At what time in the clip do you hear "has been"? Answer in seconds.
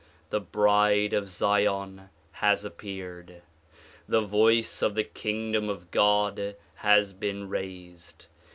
6.77-7.47